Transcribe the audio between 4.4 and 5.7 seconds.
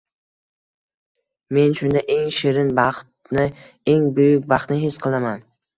Baxtni his qilaman